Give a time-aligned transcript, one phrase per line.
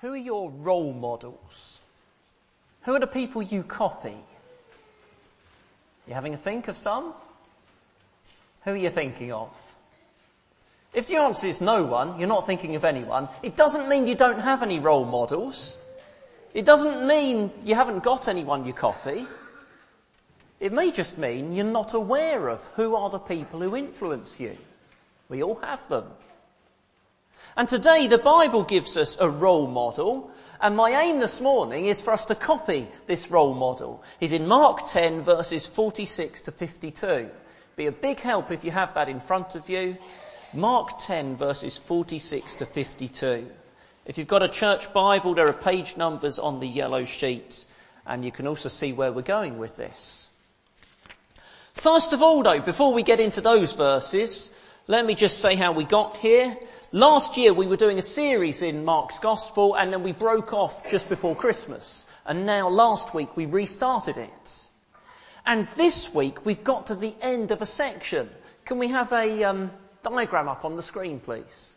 [0.00, 1.80] Who are your role models?
[2.82, 4.16] Who are the people you copy?
[6.08, 7.12] You having a think of some?
[8.64, 9.50] Who are you thinking of?
[10.92, 14.14] If the answer is no one, you're not thinking of anyone, it doesn't mean you
[14.14, 15.78] don't have any role models.
[16.52, 19.26] It doesn't mean you haven't got anyone you copy.
[20.58, 24.56] It may just mean you're not aware of who are the people who influence you.
[25.28, 26.04] We all have them.
[27.56, 30.30] And today the Bible gives us a role model,
[30.60, 34.02] and my aim this morning is for us to copy this role model.
[34.20, 37.28] He's in Mark 10 verses 46 to 52.
[37.76, 39.96] Be a big help if you have that in front of you.
[40.52, 43.50] Mark 10 verses 46 to 52.
[44.06, 47.64] If you've got a church Bible, there are page numbers on the yellow sheet,
[48.06, 50.28] and you can also see where we're going with this.
[51.74, 54.50] First of all though, before we get into those verses,
[54.86, 56.56] let me just say how we got here.
[56.92, 60.90] Last year we were doing a series in Mark's Gospel and then we broke off
[60.90, 62.04] just before Christmas.
[62.26, 64.68] And now last week we restarted it.
[65.46, 68.28] And this week we've got to the end of a section.
[68.64, 69.70] Can we have a um,
[70.02, 71.72] diagram up on the screen please?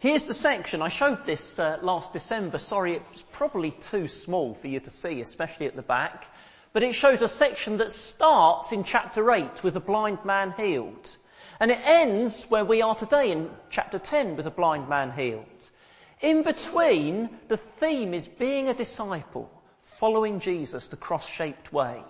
[0.00, 0.82] Here's the section.
[0.82, 2.58] I showed this uh, last December.
[2.58, 6.26] Sorry, it's probably too small for you to see, especially at the back.
[6.72, 11.16] But it shows a section that starts in chapter 8 with a blind man healed.
[11.60, 15.70] And it ends where we are today in chapter 10 with a blind man healed.
[16.20, 19.50] In between, the theme is being a disciple,
[19.82, 22.02] following Jesus the cross-shaped way.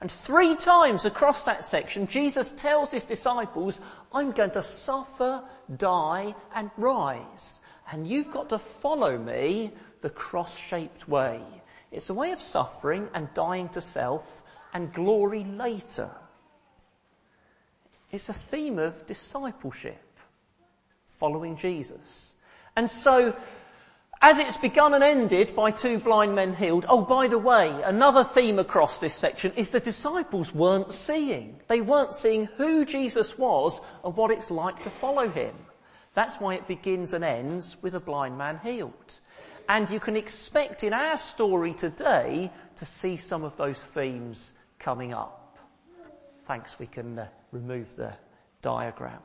[0.00, 3.80] And three times across that section, Jesus tells his disciples,
[4.12, 5.42] I'm going to suffer,
[5.74, 7.60] die, and rise.
[7.92, 11.42] And you've got to follow me the cross-shaped way.
[11.92, 16.10] It's a way of suffering and dying to self and glory later.
[18.12, 20.02] It's a theme of discipleship,
[21.18, 22.34] following Jesus.
[22.74, 23.36] And so,
[24.20, 28.24] as it's begun and ended by two blind men healed, oh, by the way, another
[28.24, 31.60] theme across this section is the disciples weren't seeing.
[31.68, 35.54] They weren't seeing who Jesus was and what it's like to follow him.
[36.14, 39.20] That's why it begins and ends with a blind man healed.
[39.68, 45.14] And you can expect in our story today to see some of those themes coming
[45.14, 45.39] up.
[46.50, 48.12] Thanks, we can uh, remove the
[48.60, 49.22] diagram.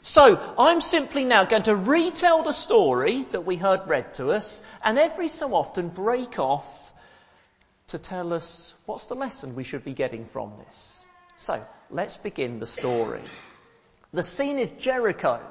[0.00, 4.64] So, I'm simply now going to retell the story that we heard read to us
[4.82, 6.92] and every so often break off
[7.88, 11.04] to tell us what's the lesson we should be getting from this.
[11.36, 13.20] So, let's begin the story.
[14.14, 15.42] The scene is Jericho.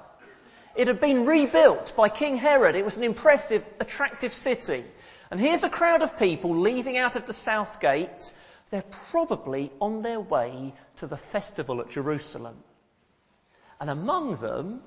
[0.75, 2.75] It had been rebuilt by King Herod.
[2.75, 4.83] It was an impressive, attractive city.
[5.29, 8.33] And here's a crowd of people leaving out of the south gate.
[8.69, 12.57] They're probably on their way to the festival at Jerusalem.
[13.79, 14.81] And among them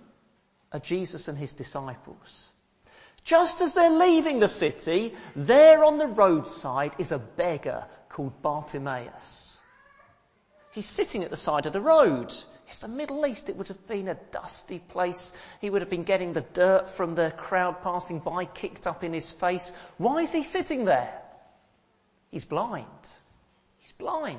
[0.72, 2.48] are Jesus and his disciples.
[3.25, 9.60] Just as they're leaving the city, there on the roadside is a beggar called Bartimaeus.
[10.72, 12.34] He's sitting at the side of the road.
[12.66, 13.48] It's the Middle East.
[13.48, 15.34] It would have been a dusty place.
[15.60, 19.12] He would have been getting the dirt from the crowd passing by kicked up in
[19.12, 19.75] his face.
[19.98, 21.12] Why is he sitting there?
[22.31, 22.87] He's blind.
[24.02, 24.38] Blind.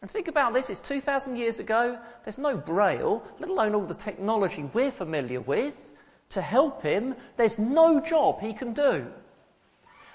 [0.00, 1.96] And think about this, it's 2,000 years ago.
[2.24, 5.94] There's no braille, let alone all the technology we're familiar with
[6.30, 7.14] to help him.
[7.36, 9.06] There's no job he can do.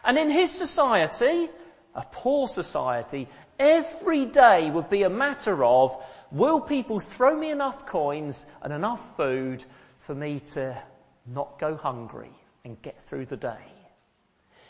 [0.03, 1.49] And in his society,
[1.95, 5.97] a poor society, every day would be a matter of,
[6.29, 9.63] will people throw me enough coins and enough food
[9.99, 10.77] for me to
[11.25, 12.31] not go hungry
[12.65, 13.76] and get through the day?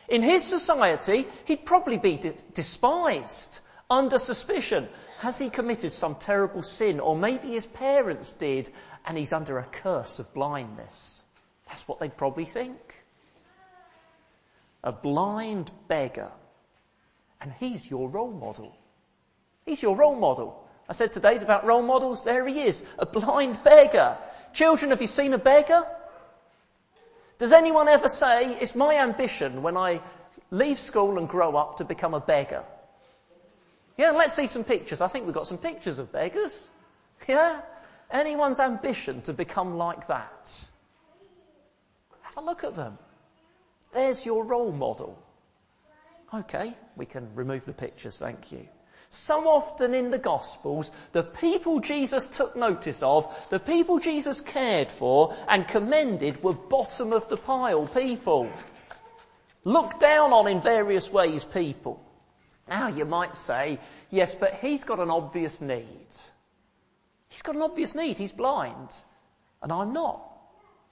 [0.08, 2.20] In his society, he'd probably be
[2.54, 3.60] despised,
[3.90, 4.88] under suspicion.
[5.20, 7.00] Has he committed some terrible sin?
[7.00, 8.70] Or maybe his parents did
[9.06, 11.24] and he's under a curse of blindness.
[11.68, 13.06] That's what they'd probably think.
[14.84, 16.32] A blind beggar.
[17.42, 18.76] And he's your role model.
[19.66, 20.64] He's your role model.
[20.90, 22.24] I said today's about role models.
[22.24, 22.84] There he is.
[22.98, 24.18] A blind beggar.
[24.54, 25.86] Children, have you seen a beggar?
[27.38, 30.02] Does anyone ever say, it's my ambition when I
[30.50, 32.64] leave school and grow up to become a beggar?
[33.98, 35.02] Yeah, let's see some pictures.
[35.02, 36.68] I think we've got some pictures of beggars.
[37.28, 37.62] Yeah?
[38.10, 40.70] Anyone's ambition to become like that?
[42.22, 42.98] Have a look at them.
[43.92, 45.18] There's your role model.
[46.34, 48.68] Okay, we can remove the pictures, thank you.
[49.10, 54.92] So often in the Gospels, the people Jesus took notice of, the people Jesus cared
[54.92, 58.50] for and commended were bottom of the pile people.
[59.64, 62.04] Looked down on in various ways people.
[62.70, 66.08] Now you might say, yes, but he's got an obvious need.
[67.30, 68.18] He's got an obvious need.
[68.18, 68.96] He's blind.
[69.62, 70.22] And I'm not.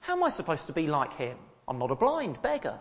[0.00, 1.36] How am I supposed to be like him?
[1.68, 2.78] I'm not a blind beggar.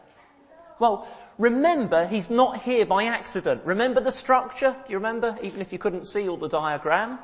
[0.80, 1.08] Well,
[1.38, 3.64] remember, he's not here by accident.
[3.66, 4.76] Remember the structure?
[4.86, 5.38] Do you remember?
[5.42, 7.20] Even if you couldn't see all the diagram?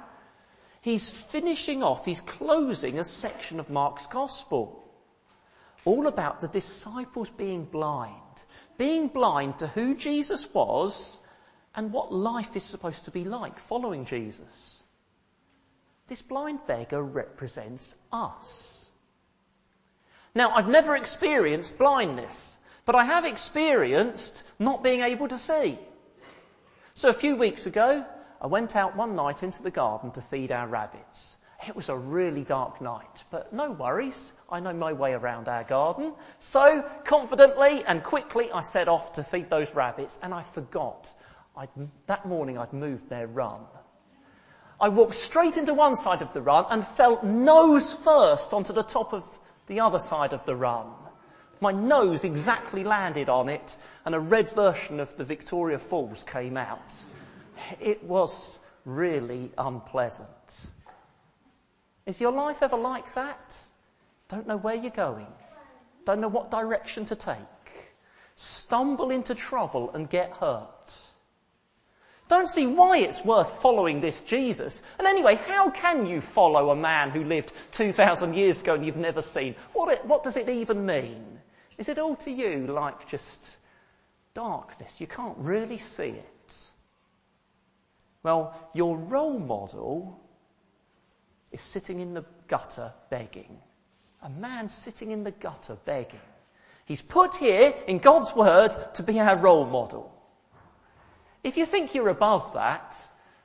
[0.82, 4.84] He's finishing off, he's closing a section of Mark's Gospel.
[5.86, 8.16] All about the disciples being blind.
[8.78, 11.20] Being blind to who Jesus was
[11.76, 14.84] and what life is supposed to be like following Jesus.
[16.08, 18.90] This blind beggar represents us.
[20.34, 25.78] Now, I've never experienced blindness, but I have experienced not being able to see.
[26.94, 28.06] So a few weeks ago,
[28.42, 31.38] I went out one night into the garden to feed our rabbits.
[31.68, 34.34] It was a really dark night, but no worries.
[34.50, 36.14] I know my way around our garden.
[36.40, 41.14] So confidently and quickly I set off to feed those rabbits and I forgot.
[41.56, 41.70] I'd,
[42.08, 43.62] that morning I'd moved their run.
[44.80, 48.82] I walked straight into one side of the run and fell nose first onto the
[48.82, 49.24] top of
[49.68, 50.88] the other side of the run.
[51.62, 56.58] My nose exactly landed on it and a red version of the Victoria Falls came
[56.58, 56.94] out.
[57.80, 60.72] It was really unpleasant.
[62.08, 63.64] Is your life ever like that?
[64.28, 65.28] Don't know where you're going.
[66.04, 67.38] Don't know what direction to take.
[68.36, 71.10] Stumble into trouble and get hurt.
[72.28, 74.82] Don't see why it's worth following this Jesus.
[74.98, 78.98] And anyway, how can you follow a man who lived 2,000 years ago and you've
[78.98, 79.54] never seen?
[79.74, 81.41] What, it, what does it even mean?
[81.82, 83.58] Is it all to you like just
[84.36, 85.02] darkness?
[85.02, 86.72] You can't really see it.
[88.22, 90.22] Well, your role model
[91.52, 93.58] is sitting in the gutter begging.
[94.22, 96.20] A man sitting in the gutter begging.
[96.86, 100.14] He's put here in God's word to be our role model.
[101.44, 102.96] If you think you're above that,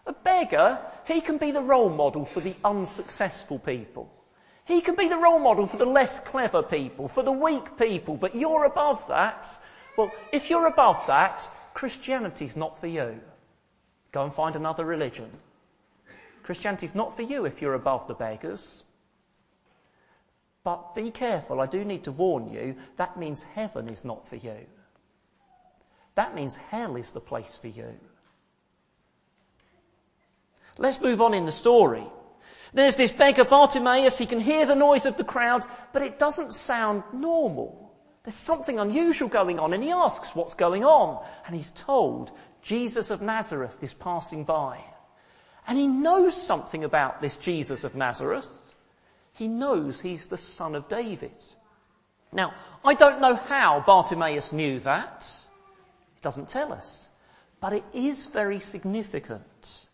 [0.05, 4.12] a beggar, he can be the role model for the unsuccessful people.
[4.67, 8.17] He can be the role model for the less clever people, for the weak people,
[8.17, 9.47] but you're above that.
[9.97, 13.21] Well, if you're above that, Christianity's not for you.
[14.11, 15.31] Go and find another religion.
[16.43, 18.83] Christianity's not for you if you're above the beggars.
[20.65, 24.35] But be careful, I do need to warn you, that means heaven is not for
[24.35, 24.67] you.
[26.17, 27.95] That means hell is the place for you.
[30.77, 32.05] Let's move on in the story.
[32.76, 35.64] There's this beggar Bartimaeus, he can hear the noise of the crowd,
[35.94, 37.90] but it doesn't sound normal.
[38.23, 42.31] There's something unusual going on and he asks what's going on and he's told
[42.61, 44.78] Jesus of Nazareth is passing by.
[45.67, 48.75] And he knows something about this Jesus of Nazareth.
[49.32, 51.43] He knows he's the son of David.
[52.31, 52.52] Now,
[52.84, 55.26] I don't know how Bartimaeus knew that
[56.17, 57.08] It doesn't tell us.
[57.58, 59.87] But it is very significant.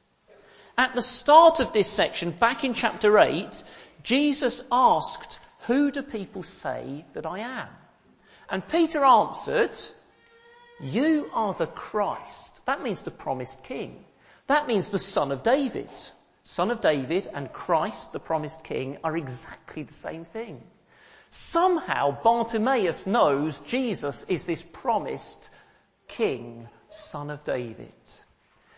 [0.82, 3.62] At the start of this section, back in chapter 8,
[4.02, 5.38] Jesus asked,
[5.68, 7.68] Who do people say that I am?
[8.50, 9.78] And Peter answered,
[10.80, 12.66] You are the Christ.
[12.66, 14.04] That means the promised king.
[14.48, 15.88] That means the son of David.
[16.42, 20.60] Son of David and Christ, the promised king, are exactly the same thing.
[21.30, 25.48] Somehow Bartimaeus knows Jesus is this promised
[26.08, 27.94] King, Son of David.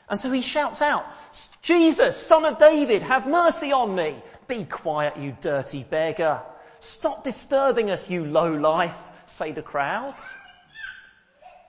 [0.09, 1.07] And so he shouts out,
[1.63, 4.15] Jesus, Son of David, have mercy on me.
[4.47, 6.43] Be quiet, you dirty beggar.
[6.81, 10.17] Stop disturbing us, you low life, say the crowd.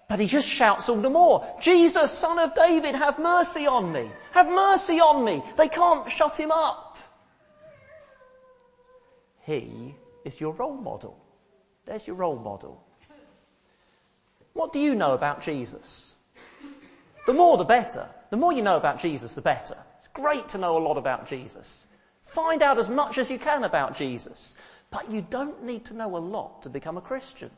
[0.07, 4.11] But he just shouts all the more, Jesus, Son of David, have mercy on me.
[4.33, 5.41] Have mercy on me.
[5.57, 6.99] They can't shut him up.
[9.45, 11.17] He is your role model.
[11.85, 12.83] There's your role model.
[14.53, 16.14] What do you know about Jesus?
[17.25, 18.07] The more the better.
[18.29, 19.77] The more you know about Jesus, the better.
[19.97, 21.85] It's great to know a lot about Jesus.
[22.23, 24.55] Find out as much as you can about Jesus.
[24.91, 27.51] But you don't need to know a lot to become a Christian.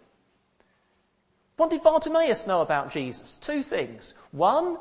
[1.58, 3.36] What did Bartimaeus know about Jesus?
[3.36, 4.14] Two things.
[4.32, 4.78] One,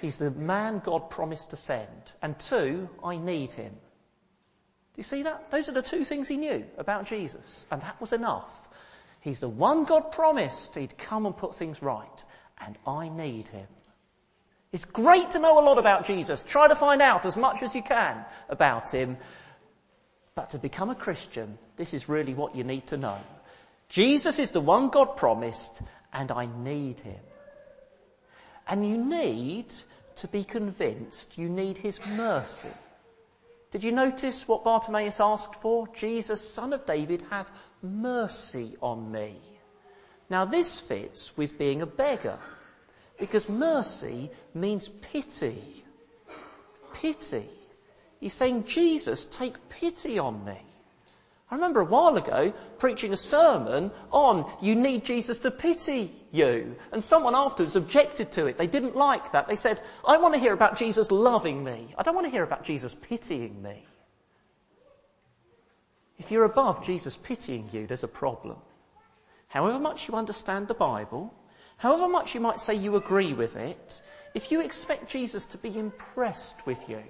[0.00, 2.14] he's the man God promised to send.
[2.22, 3.72] And two, I need him.
[3.72, 5.50] Do you see that?
[5.50, 7.66] Those are the two things he knew about Jesus.
[7.70, 8.68] And that was enough.
[9.20, 12.24] He's the one God promised he'd come and put things right,
[12.64, 13.66] and I need him.
[14.72, 16.42] It's great to know a lot about Jesus.
[16.44, 19.16] Try to find out as much as you can about him.
[20.34, 23.18] But to become a Christian, this is really what you need to know.
[23.88, 27.18] Jesus is the one God promised, and I need him.
[28.68, 29.74] And you need
[30.16, 32.70] to be convinced you need his mercy.
[33.72, 35.88] Did you notice what Bartimaeus asked for?
[35.88, 37.50] Jesus, son of David, have
[37.82, 39.40] mercy on me.
[40.30, 42.38] Now this fits with being a beggar,
[43.18, 45.84] because mercy means pity.
[46.94, 47.48] Pity.
[48.20, 50.58] He's saying, Jesus, take pity on me.
[51.50, 56.76] I remember a while ago preaching a sermon on you need Jesus to pity you.
[56.92, 58.56] And someone afterwards objected to it.
[58.56, 59.48] They didn't like that.
[59.48, 61.92] They said, I want to hear about Jesus loving me.
[61.98, 63.84] I don't want to hear about Jesus pitying me.
[66.18, 68.58] If you're above Jesus pitying you, there's a problem.
[69.50, 71.34] However much you understand the Bible,
[71.76, 74.00] however much you might say you agree with it,
[74.32, 77.02] if you expect Jesus to be impressed with you,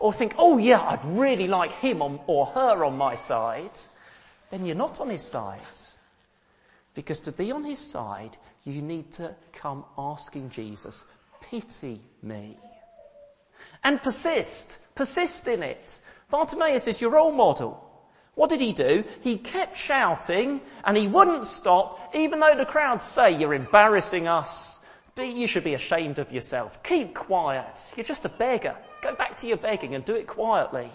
[0.00, 3.78] or think, oh yeah, I'd really like him on, or her on my side,
[4.50, 5.60] then you're not on his side.
[6.94, 11.04] Because to be on his side, you need to come asking Jesus,
[11.40, 12.58] pity me.
[13.84, 14.80] And persist.
[14.96, 16.00] Persist in it.
[16.30, 17.83] Bartimaeus is your role model.
[18.34, 19.04] What did he do?
[19.20, 24.80] He kept shouting and he wouldn't stop, even though the crowd say, you're embarrassing us.
[25.16, 26.82] You should be ashamed of yourself.
[26.82, 27.80] Keep quiet.
[27.96, 28.76] You're just a beggar.
[29.02, 30.90] Go back to your begging and do it quietly.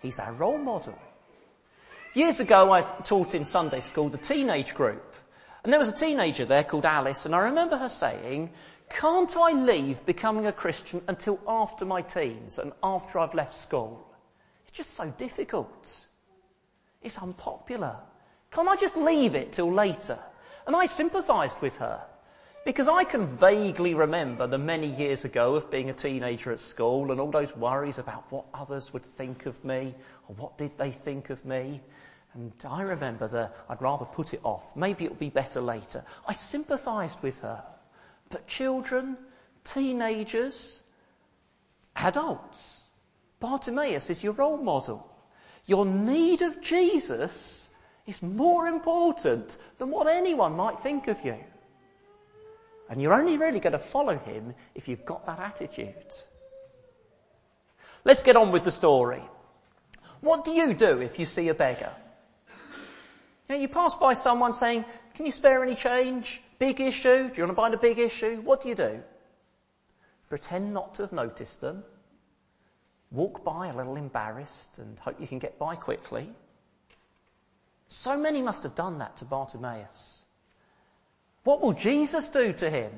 [0.00, 0.98] He's our role model.
[2.14, 5.14] Years ago, I taught in Sunday school the teenage group.
[5.62, 8.52] And there was a teenager there called Alice, and I remember her saying,
[8.88, 14.06] Can't I leave becoming a Christian until after my teens and after I've left school?
[14.66, 16.06] It's just so difficult.
[17.00, 18.00] It's unpopular.
[18.50, 20.18] Can't I just leave it till later?
[20.66, 22.04] And I sympathised with her.
[22.64, 27.12] Because I can vaguely remember the many years ago of being a teenager at school
[27.12, 29.94] and all those worries about what others would think of me
[30.26, 31.80] or what did they think of me.
[32.34, 34.74] And I remember that I'd rather put it off.
[34.74, 36.04] Maybe it'll be better later.
[36.26, 37.62] I sympathised with her.
[38.30, 39.16] But children,
[39.62, 40.82] teenagers,
[41.94, 42.85] adults,
[43.40, 45.06] Bartimaeus is your role model.
[45.66, 47.68] Your need of Jesus
[48.06, 51.36] is more important than what anyone might think of you.
[52.88, 56.14] And you're only really going to follow him if you've got that attitude.
[58.04, 59.22] Let's get on with the story.
[60.20, 61.90] What do you do if you see a beggar?
[63.48, 66.42] Now, you pass by someone saying, Can you spare any change?
[66.58, 67.28] Big issue?
[67.28, 68.40] Do you want to buy a big issue?
[68.40, 69.02] What do you do?
[70.28, 71.84] Pretend not to have noticed them.
[73.10, 76.32] Walk by a little embarrassed and hope you can get by quickly.
[77.88, 80.22] So many must have done that to Bartimaeus.
[81.44, 82.90] What will Jesus do to him?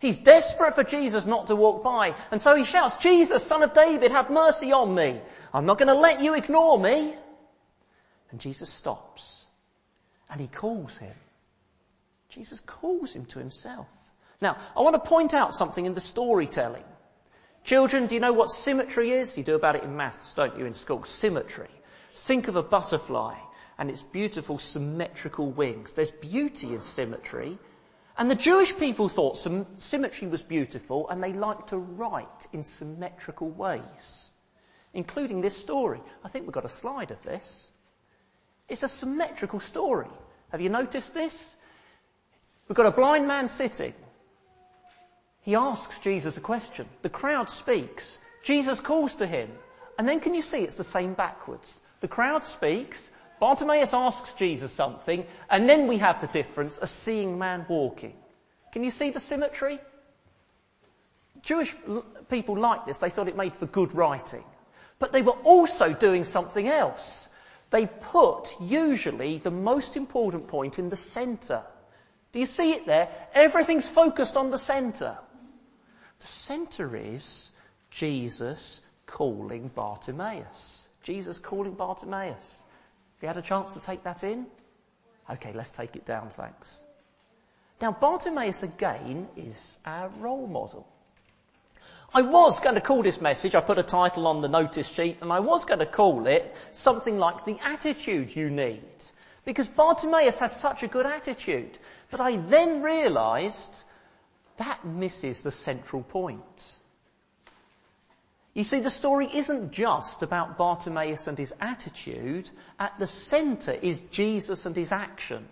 [0.00, 3.72] He's desperate for Jesus not to walk by, and so he shouts, Jesus, son of
[3.72, 5.20] David, have mercy on me.
[5.52, 7.14] I'm not going to let you ignore me.
[8.30, 9.46] And Jesus stops,
[10.30, 11.14] and he calls him.
[12.28, 13.88] Jesus calls him to himself.
[14.40, 16.84] Now, I want to point out something in the storytelling.
[17.68, 19.36] Children, do you know what symmetry is?
[19.36, 21.02] You do about it in maths, don't you, in school?
[21.02, 21.68] Symmetry.
[22.14, 23.34] Think of a butterfly
[23.76, 25.92] and its beautiful symmetrical wings.
[25.92, 27.58] There's beauty in symmetry,
[28.16, 29.36] and the Jewish people thought
[29.76, 34.30] symmetry was beautiful and they liked to write in symmetrical ways,
[34.94, 36.00] including this story.
[36.24, 37.70] I think we've got a slide of this.
[38.70, 40.08] It's a symmetrical story.
[40.52, 41.54] Have you noticed this?
[42.66, 43.92] We've got a blind man sitting.
[45.42, 46.86] He asks Jesus a question.
[47.02, 48.18] The crowd speaks.
[48.44, 49.50] Jesus calls to him.
[49.98, 51.80] And then can you see it's the same backwards?
[52.00, 53.10] The crowd speaks.
[53.40, 58.14] Bartimaeus asks Jesus something, and then we have the difference, a seeing man walking.
[58.72, 59.78] Can you see the symmetry?
[61.42, 61.74] Jewish
[62.28, 62.98] people liked this.
[62.98, 64.44] They thought it made for good writing.
[64.98, 67.28] But they were also doing something else.
[67.70, 71.62] They put, usually, the most important point in the centre.
[72.32, 73.08] Do you see it there?
[73.34, 75.16] Everything's focused on the centre.
[76.20, 77.50] The centre is
[77.90, 80.88] Jesus calling Bartimaeus.
[81.02, 82.64] Jesus calling Bartimaeus.
[83.16, 84.46] Have you had a chance to take that in?
[85.30, 86.84] Okay, let's take it down, thanks.
[87.80, 90.86] Now, Bartimaeus again is our role model.
[92.12, 95.18] I was going to call this message, I put a title on the notice sheet,
[95.20, 98.80] and I was going to call it something like the attitude you need.
[99.44, 101.78] Because Bartimaeus has such a good attitude.
[102.10, 103.84] But I then realised
[104.58, 106.78] that misses the central point.
[108.54, 112.50] You see, the story isn't just about Bartimaeus and his attitude.
[112.78, 115.46] At the centre is Jesus and his action.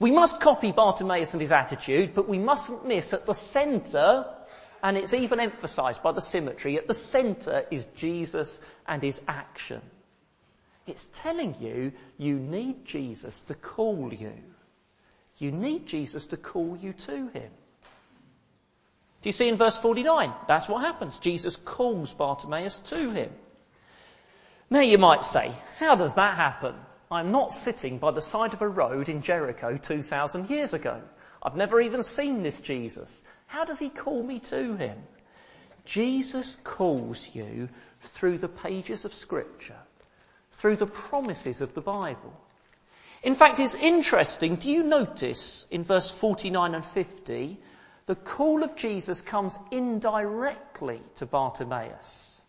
[0.00, 4.26] We must copy Bartimaeus and his attitude, but we mustn't miss at the centre,
[4.82, 9.80] and it's even emphasised by the symmetry, at the centre is Jesus and his action.
[10.86, 14.34] It's telling you, you need Jesus to call you.
[15.36, 17.50] You need Jesus to call you to him.
[19.20, 20.32] Do you see in verse 49?
[20.46, 21.18] That's what happens.
[21.18, 23.30] Jesus calls Bartimaeus to him.
[24.70, 26.74] Now you might say, how does that happen?
[27.10, 31.00] I'm not sitting by the side of a road in Jericho 2,000 years ago.
[31.42, 33.24] I've never even seen this Jesus.
[33.46, 34.98] How does he call me to him?
[35.84, 37.70] Jesus calls you
[38.02, 39.78] through the pages of Scripture,
[40.52, 42.38] through the promises of the Bible.
[43.22, 44.56] In fact, it's interesting.
[44.56, 47.58] Do you notice in verse 49 and 50,
[48.08, 52.40] the call of Jesus comes indirectly to Bartimaeus.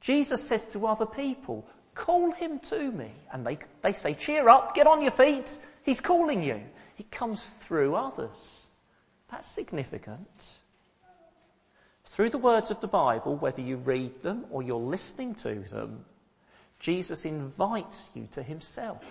[0.00, 1.66] Jesus says to other people,
[1.96, 3.10] Call him to me.
[3.32, 5.58] And they, they say, Cheer up, get on your feet.
[5.82, 6.60] He's calling you.
[6.94, 8.68] He comes through others.
[9.32, 10.60] That's significant.
[12.04, 16.04] Through the words of the Bible, whether you read them or you're listening to them,
[16.78, 19.02] Jesus invites you to himself.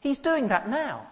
[0.00, 1.06] He's doing that now.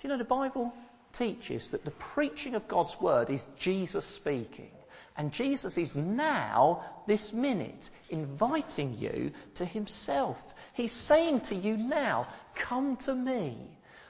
[0.00, 0.74] Do you know the Bible
[1.12, 4.70] teaches that the preaching of God's word is Jesus speaking?
[5.16, 10.54] And Jesus is now, this minute, inviting you to himself.
[10.74, 13.56] He's saying to you now, come to me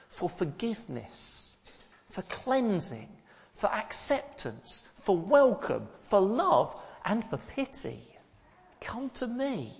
[0.09, 1.57] for forgiveness,
[2.11, 3.09] for cleansing,
[3.53, 7.99] for acceptance, for welcome, for love, and for pity.
[8.81, 9.73] Come to me.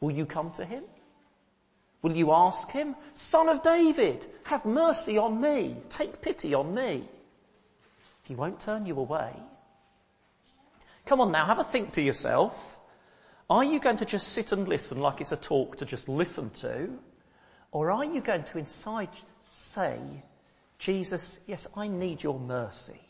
[0.00, 0.82] Will you come to him?
[2.04, 7.08] Will you ask him, Son of David, have mercy on me, take pity on me?
[8.24, 9.32] He won't turn you away.
[11.06, 12.78] Come on now, have a think to yourself.
[13.48, 16.50] Are you going to just sit and listen like it's a talk to just listen
[16.50, 16.90] to?
[17.72, 19.08] Or are you going to inside
[19.50, 19.98] say,
[20.78, 23.00] Jesus, yes, I need your mercy.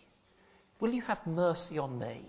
[0.79, 2.21] Will you have mercy on me?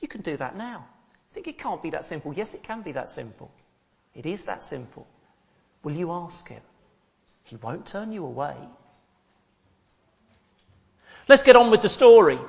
[0.00, 0.88] You can do that now.
[1.30, 2.34] Think it can't be that simple.
[2.34, 3.52] Yes, it can be that simple.
[4.12, 5.06] It is that simple.
[5.86, 6.62] Will you ask him?
[7.44, 8.56] He won't turn you away.
[11.28, 12.40] Let's get on with the story.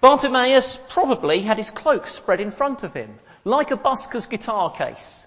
[0.00, 5.24] Bartimaeus probably had his cloak spread in front of him, like a busker's guitar case,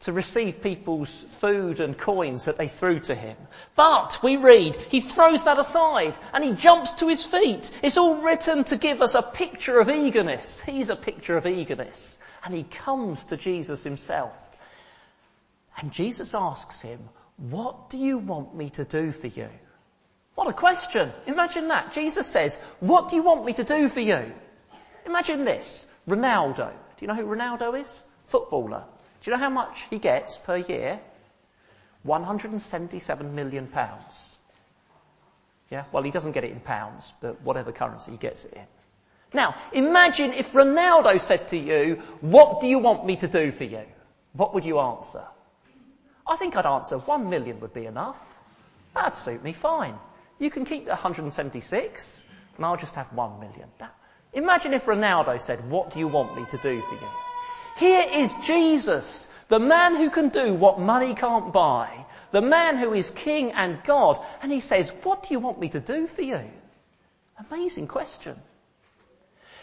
[0.00, 3.38] to receive people's food and coins that they threw to him.
[3.76, 7.70] But, we read, he throws that aside and he jumps to his feet.
[7.82, 10.60] It's all written to give us a picture of eagerness.
[10.60, 12.18] He's a picture of eagerness.
[12.44, 14.43] And he comes to Jesus himself.
[15.78, 17.00] And Jesus asks him,
[17.36, 19.48] what do you want me to do for you?
[20.34, 21.10] What a question.
[21.26, 21.92] Imagine that.
[21.92, 24.32] Jesus says, what do you want me to do for you?
[25.06, 25.86] Imagine this.
[26.08, 26.70] Ronaldo.
[26.70, 28.04] Do you know who Ronaldo is?
[28.24, 28.84] Footballer.
[29.20, 31.00] Do you know how much he gets per year?
[32.02, 34.36] 177 million pounds.
[35.70, 38.66] Yeah, well he doesn't get it in pounds, but whatever currency he gets it in.
[39.32, 43.64] Now, imagine if Ronaldo said to you, what do you want me to do for
[43.64, 43.82] you?
[44.32, 45.24] What would you answer?
[46.26, 48.38] I think I'd answer, one million would be enough.
[48.94, 49.98] That'd suit me fine.
[50.38, 52.24] You can keep the 176,
[52.56, 53.68] and I'll just have one million.
[53.78, 53.94] That,
[54.32, 57.08] imagine if Ronaldo said, What do you want me to do for you?
[57.76, 62.94] Here is Jesus, the man who can do what money can't buy, the man who
[62.94, 66.22] is king and God, and he says, What do you want me to do for
[66.22, 66.40] you?
[67.50, 68.40] Amazing question.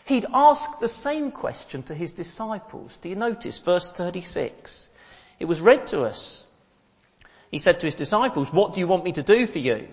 [0.06, 2.98] He'd ask the same question to his disciples.
[2.98, 4.90] Do you notice verse 36?
[5.40, 6.46] It was read to us.
[7.52, 9.88] He said to his disciples, What do you want me to do for you?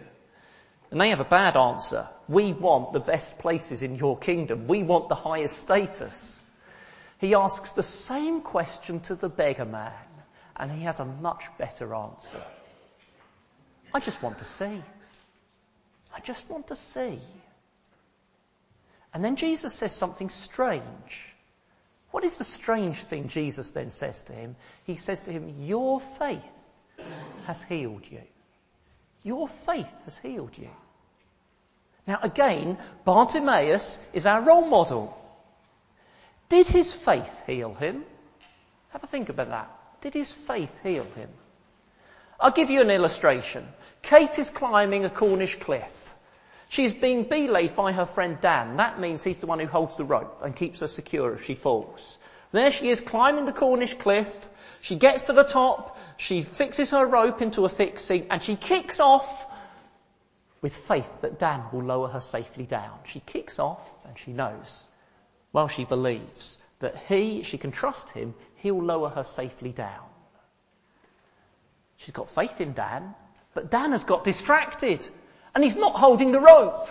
[0.90, 2.08] And they have a bad answer.
[2.28, 4.68] We want the best places in your kingdom.
[4.68, 6.46] We want the highest status.
[7.18, 9.92] He asks the same question to the beggar man,
[10.56, 12.40] and he has a much better answer.
[13.92, 14.82] I just want to see.
[16.14, 17.18] I just want to see.
[19.12, 21.34] And then Jesus says something strange.
[22.12, 24.56] What is the strange thing Jesus then says to him?
[24.84, 26.67] He says to him, Your faith
[27.46, 28.22] has healed you.
[29.22, 30.70] Your faith has healed you.
[32.06, 35.16] Now again, Bartimaeus is our role model.
[36.48, 38.04] Did his faith heal him?
[38.90, 39.70] Have a think about that.
[40.00, 41.28] Did his faith heal him?
[42.40, 43.66] I'll give you an illustration.
[44.00, 46.14] Kate is climbing a Cornish cliff.
[46.70, 48.76] She's being belayed by her friend Dan.
[48.76, 51.54] That means he's the one who holds the rope and keeps her secure if she
[51.54, 52.18] falls.
[52.52, 54.48] There she is climbing the Cornish cliff.
[54.80, 55.98] She gets to the top.
[56.16, 59.46] She fixes her rope into a fixing and she kicks off
[60.60, 62.98] with faith that Dan will lower her safely down.
[63.04, 64.86] She kicks off and she knows,
[65.52, 70.04] well, she believes that he, she can trust him, he'll lower her safely down.
[71.96, 73.14] She's got faith in Dan,
[73.54, 75.06] but Dan has got distracted
[75.54, 76.88] and he's not holding the rope.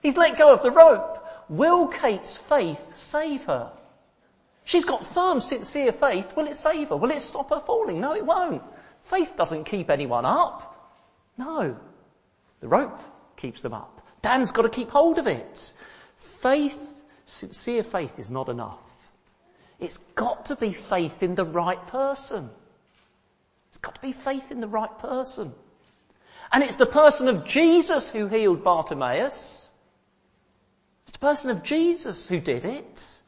[0.00, 1.24] He's let go of the rope.
[1.48, 3.72] Will Kate's faith save her?
[4.64, 6.36] She's got firm, sincere faith.
[6.36, 6.96] Will it save her?
[6.96, 8.00] Will it stop her falling?
[8.00, 8.62] No, it won't.
[9.00, 10.68] Faith doesn't keep anyone up.
[11.36, 11.76] No.
[12.60, 13.00] The rope
[13.36, 14.06] keeps them up.
[14.22, 15.72] Dan's got to keep hold of it.
[16.16, 18.80] Faith, sincere faith is not enough.
[19.80, 22.48] It's got to be faith in the right person.
[23.68, 25.52] It's got to be faith in the right person.
[26.52, 29.70] And it's the person of Jesus who healed Bartimaeus.
[31.02, 33.21] It's the person of Jesus who did it.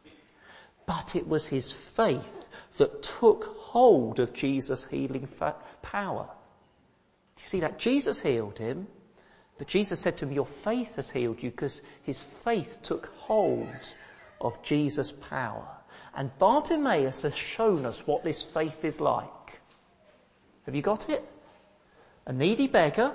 [0.87, 6.29] But it was his faith that took hold of Jesus' healing fa- power.
[7.37, 7.79] Do you see that?
[7.79, 8.87] Jesus healed him,
[9.59, 13.69] but Jesus said to him, Your faith has healed you because his faith took hold
[14.41, 15.69] of Jesus' power.
[16.15, 19.61] And Bartimaeus has shown us what this faith is like.
[20.67, 21.25] Have you got it?
[22.27, 23.13] A needy beggar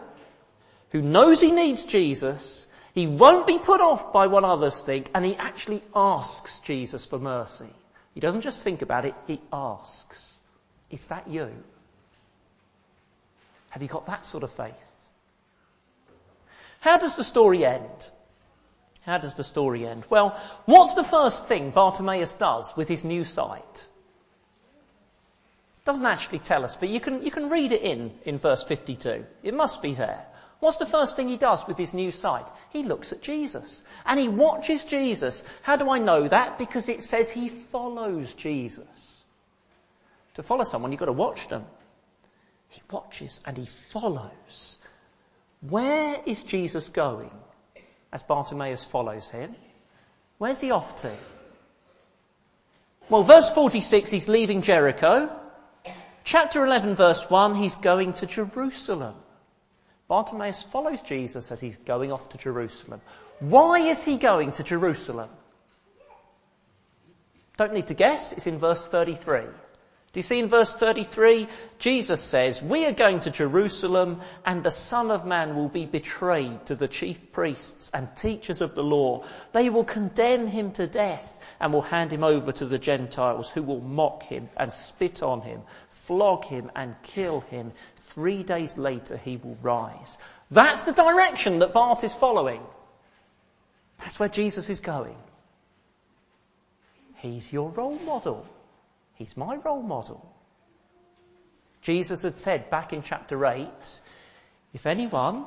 [0.91, 5.23] who knows he needs Jesus, he won't be put off by what others think, and
[5.23, 7.69] he actually asks Jesus for mercy.
[8.13, 10.38] He doesn't just think about it, he asks.
[10.89, 11.52] Is that you?
[13.69, 15.10] Have you got that sort of faith?
[16.80, 18.10] How does the story end?
[19.02, 20.04] How does the story end?
[20.10, 23.88] Well, what's the first thing Bartimaeus does with his new sight?
[25.86, 29.25] Doesn't actually tell us, but you can, you can read it in, in verse 52.
[29.43, 30.25] It must be there.
[30.60, 32.50] What's the first thing he does with his new sight?
[32.72, 33.82] He looks at Jesus.
[34.06, 35.43] And he watches Jesus.
[35.62, 36.58] How do I know that?
[36.58, 39.24] Because it says he follows Jesus.
[40.34, 41.65] To follow someone, you've got to watch them.
[42.67, 44.78] He watches and he follows.
[45.62, 47.32] Where is Jesus going
[48.12, 49.56] as Bartimaeus follows him?
[50.38, 51.15] Where's he off to?
[53.10, 55.32] Well, verse 46, he's leaving Jericho.
[56.24, 59.15] Chapter 11, verse 1, he's going to Jerusalem.
[60.10, 63.00] Bartimaeus follows Jesus as he's going off to Jerusalem.
[63.39, 65.30] Why is he going to Jerusalem?
[67.58, 69.41] Don't need to guess, it's in verse 33.
[70.12, 71.48] Do you see in verse 33?
[71.78, 76.65] Jesus says, We are going to Jerusalem, and the Son of Man will be betrayed
[76.65, 79.26] to the chief priests and teachers of the law.
[79.52, 83.62] They will condemn him to death and will hand him over to the Gentiles, who
[83.62, 85.62] will mock him and spit on him,
[86.10, 87.72] flog him and kill him.
[87.98, 90.17] Three days later he will rise.
[90.50, 92.63] That's the direction that Bart is following.
[94.00, 95.15] That's where Jesus is going.
[97.17, 98.43] He's your role model.
[99.13, 100.26] He's my role model.
[101.84, 104.02] Jesus had said back in chapter 8,
[104.74, 105.45] if anyone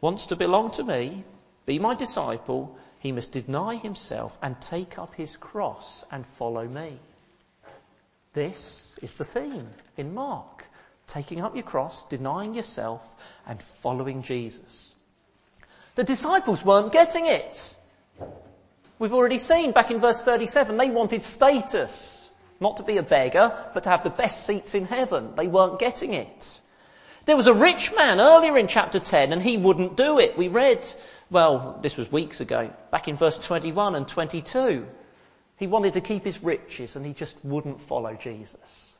[0.00, 1.24] wants to belong to me,
[1.66, 6.98] be my disciple, he must deny himself and take up his cross and follow me.
[8.34, 10.64] This is the theme in Mark.
[11.06, 13.02] Taking up your cross, denying yourself,
[13.46, 14.94] and following Jesus.
[15.94, 17.76] The disciples weren't getting it.
[18.98, 22.30] We've already seen back in verse 37, they wanted status.
[22.60, 25.34] Not to be a beggar, but to have the best seats in heaven.
[25.36, 26.60] They weren't getting it.
[27.26, 30.36] There was a rich man earlier in chapter 10 and he wouldn't do it.
[30.36, 30.86] We read,
[31.30, 34.86] well, this was weeks ago, back in verse 21 and 22.
[35.64, 38.94] He wanted to keep his riches and he just wouldn't follow Jesus.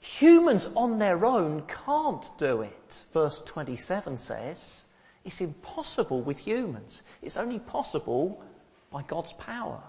[0.00, 3.02] Humans on their own can't do it.
[3.14, 4.84] Verse 27 says,
[5.24, 7.02] it's impossible with humans.
[7.22, 8.44] It's only possible
[8.90, 9.82] by God's power.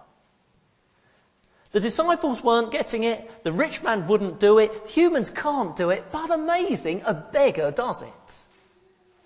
[1.74, 3.44] The disciples weren't getting it.
[3.44, 4.72] The rich man wouldn't do it.
[4.92, 6.06] Humans can't do it.
[6.10, 8.40] But amazing, a beggar does it.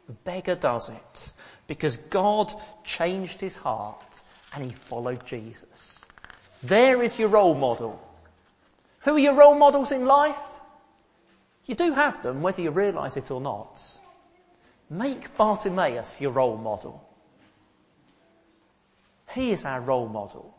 [0.09, 1.31] A beggar does it.
[1.67, 2.51] Because God
[2.83, 6.03] changed his heart and he followed Jesus.
[6.67, 8.01] There is your role model.
[9.01, 10.59] Who are your role models in life?
[11.65, 13.79] You do have them, whether you realise it or not.
[14.89, 17.07] Make Bartimaeus your role model.
[19.31, 20.55] He is our role model.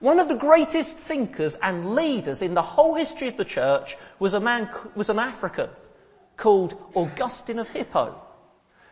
[0.00, 4.32] One of the greatest thinkers and leaders in the whole history of the church was
[4.32, 5.68] a man, was an African
[6.38, 8.14] called Augustine of Hippo.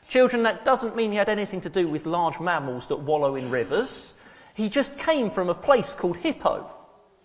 [0.09, 3.51] Children, that doesn't mean he had anything to do with large mammals that wallow in
[3.51, 4.15] rivers.
[4.57, 6.71] He just came from a place called Hippo.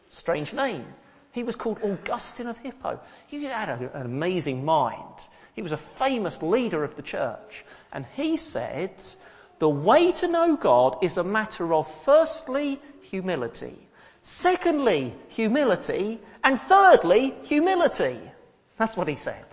[0.10, 0.86] Strange name.
[1.32, 3.00] He was called Augustine of Hippo.
[3.28, 5.28] He had a, an amazing mind.
[5.54, 7.64] He was a famous leader of the church.
[7.94, 9.02] And he said,
[9.60, 13.78] the way to know God is a matter of firstly humility.
[14.24, 16.20] Secondly, humility.
[16.44, 18.20] And thirdly, humility.
[18.76, 19.46] That's what he said.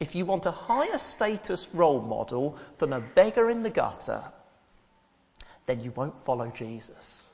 [0.00, 4.24] If you want a higher status role model than a beggar in the gutter,
[5.66, 7.30] then you won't follow Jesus.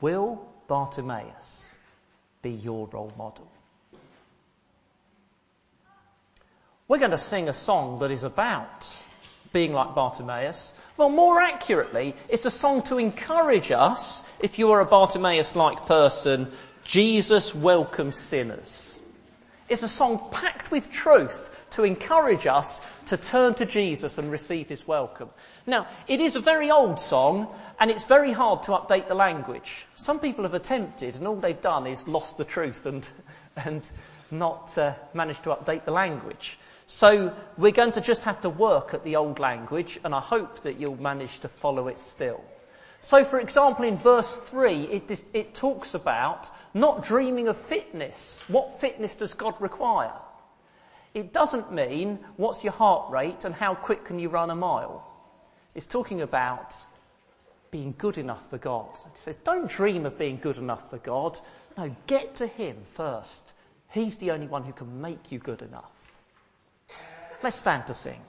[0.00, 1.76] Will Bartimaeus
[2.42, 3.50] be your role model?
[6.88, 9.04] We're going to sing a song that is about
[9.52, 10.74] being like Bartimaeus.
[10.96, 16.50] Well, more accurately, it's a song to encourage us, if you are a Bartimaeus-like person,
[16.84, 19.00] Jesus welcomes sinners.
[19.68, 24.68] It's a song packed with truth to encourage us to turn to Jesus and receive
[24.68, 25.30] his welcome.
[25.66, 29.86] Now, it is a very old song and it's very hard to update the language.
[29.94, 33.08] Some people have attempted and all they've done is lost the truth and,
[33.56, 33.88] and
[34.30, 36.58] not uh, managed to update the language.
[36.86, 40.62] So we're going to just have to work at the old language and I hope
[40.62, 42.42] that you'll manage to follow it still.
[43.02, 48.44] So, for example, in verse 3, it, it, talks about not dreaming of fitness.
[48.46, 50.12] What fitness does God require?
[51.12, 55.06] It doesn't mean what's your heart rate and how quick can you run a mile.
[55.74, 56.74] It's talking about
[57.70, 58.90] being good enough for God.
[59.06, 61.38] It says, don't dream of being good enough for God.
[61.76, 63.52] No, get to Him first.
[63.90, 65.90] He's the only one who can make you good enough.
[67.42, 68.20] Let's stand to sing.